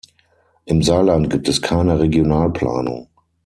[0.65, 3.07] Im Saarland gibt es keine Regionalplanung.